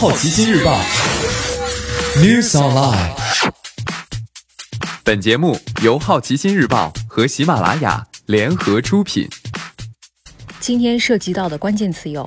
[0.00, 0.80] 好奇心日报》
[2.24, 3.12] News Online。
[5.04, 9.28] 本节目由好奇心日报和喜马拉雅联合出品。
[10.58, 12.26] 今天涉及到的关键词有：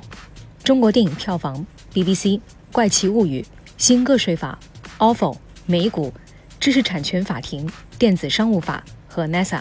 [0.62, 3.44] 中国电影票房、BBC、怪奇物语、
[3.76, 4.56] 新个税法、
[4.98, 5.36] ofo、
[5.66, 6.14] 美股、
[6.60, 7.68] 知识产权法庭、
[7.98, 9.58] 电子商务法和 NASA。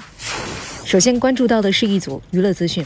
[0.85, 2.85] 首先关注到的是一组娱乐资讯。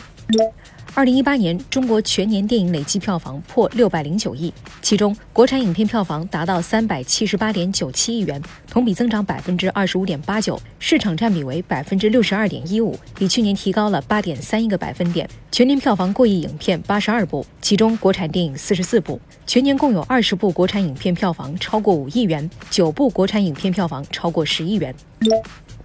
[0.97, 4.51] 二零一八年，中国全年电影累计票房破六百零九亿，
[4.81, 15.29] 其中国产影片票房达到三百七十八点九七亿元，同比增长百分之二十五点八九，市场占比为百分之六十二点一五，比去年提高了八点三一个百分点。
[15.51, 24.95] 全年票房过亿影片八十二部，其中国产电影四十四部，全年共有二十部国产影片票房超过五亿元，九部国产影片票房超过十亿元。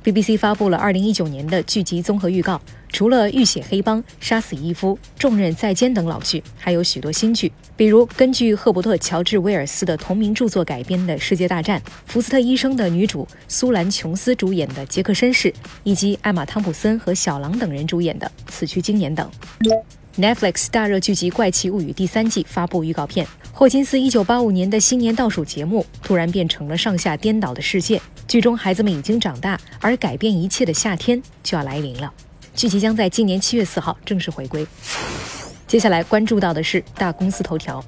[0.04, 15.48] BBC 发布了2019年的剧集综合预告，除了《浴血黑帮》《杀死伊夫》《重任在肩》等老剧，还有许多新剧，比如根据赫伯特·乔治·威尔斯的同名著作改编的《世界大战》，福斯特医生的女主苏兰·琼斯主演的《杰克绅士》，
[15.84, 19.30] 以及艾玛·汤普森和小狼等人主演的《此去经年》等。
[20.18, 27.98] Netflix 大热剧集《怪奇物语》第三季发布预告片，霍金斯1985年的新年倒数节目突然变成了上下颠倒的世界。
[28.28, 32.12] 剧中孩子们已经长大，而改变一切的夏天就要来临了。
[32.54, 34.66] 剧集将在今年七月四号正式回归。
[35.66, 37.82] 接下来关注到的是大公司头条：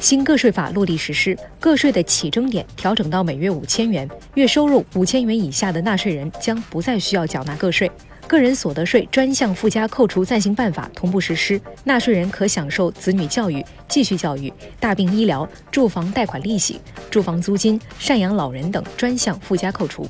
[0.00, 7.88] 新个税法落地实施，个税的起征点调整到每月五千元，月收入五千元以下的纳税人将不再需要缴纳个税。
[8.32, 20.08] 个人所得税专项附加扣除暂行办法同步实施，纳税人可享受子女教育、继续教育、大病医疗、住房贷款利息、住房租金、赡养老人等专项附加扣除。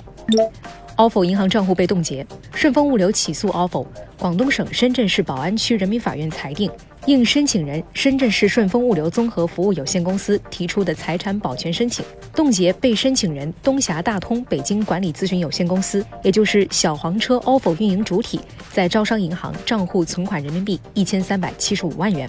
[0.96, 3.86] Ofo 银行账户被冻结，顺丰物流起诉 ofo，
[4.18, 6.70] 广东省深圳市宝安区人民法院裁定，
[7.06, 18.40] 应申请人深圳市顺丰物流综合服务有限公司提出的财产保全申请，冻结被申请人东峡大通北京管理咨询有限公司，也就是小黄车 ofo 运营主体，
[18.70, 22.28] 在招商银行账户存款人民币一千三百七十五万元。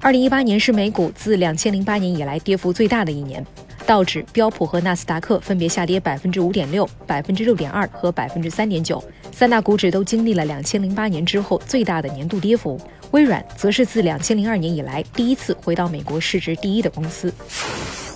[0.00, 3.44] 二零一八年是美股自两千零八年以来跌幅最大的一年。
[3.92, 12.80] 道指、标普和纳斯达克分别下跌百分之五点六、百分之六点二和百分之三点九，三大股指都经历了两千零八年之后最大的年度跌幅。
[13.10, 17.30] 微软则是自两千零二年以来第一次回到美国市值第一的公司。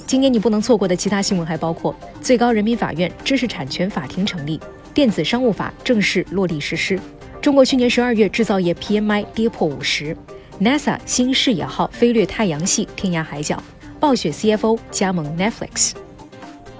[0.07, 4.59] 今年你不能错过的其他新闻还包括：最高人民法院知识产权法庭成立，
[4.95, 6.97] 电子商务法正式落地实施；
[7.43, 10.17] 中国去年十二月制造业 PMI 跌破五十
[10.59, 13.63] ；NASA 新视野号飞掠太阳系天涯海角。
[14.07, 15.91] 暴雪 CFO 加盟 Netflix。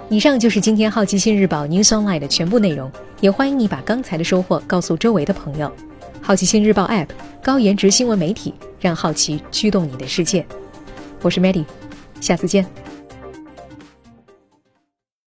[0.07, 2.89] 以上就是今天好奇心日报 News Online 的全部内容，
[3.19, 5.69] 也欢迎你把刚才的收获告诉周围的朋友。
[6.21, 7.09] 好奇心日报 App
[7.43, 10.45] 高颜值新闻媒体，让好奇驱动你的世界。
[11.21, 11.65] 我是 Maddie，
[12.21, 12.65] 下次见。